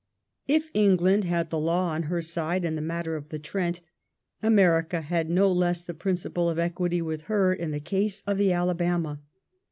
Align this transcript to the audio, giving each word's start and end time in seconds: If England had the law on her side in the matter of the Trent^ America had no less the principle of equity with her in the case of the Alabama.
If 0.47 0.71
England 0.73 1.25
had 1.25 1.51
the 1.51 1.59
law 1.59 1.89
on 1.89 2.01
her 2.09 2.23
side 2.23 2.65
in 2.65 2.73
the 2.73 2.81
matter 2.81 3.15
of 3.15 3.29
the 3.29 3.37
Trent^ 3.37 3.81
America 4.41 5.01
had 5.01 5.29
no 5.29 5.51
less 5.51 5.83
the 5.83 5.93
principle 5.93 6.49
of 6.49 6.57
equity 6.57 7.03
with 7.03 7.25
her 7.29 7.53
in 7.53 7.69
the 7.69 7.79
case 7.79 8.23
of 8.25 8.39
the 8.39 8.51
Alabama. 8.51 9.21